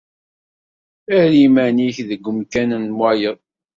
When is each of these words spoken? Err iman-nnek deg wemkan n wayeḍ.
Err 1.19 1.31
iman-nnek 1.45 1.97
deg 2.09 2.21
wemkan 2.25 2.69
n 2.85 2.97
wayeḍ. 2.97 3.37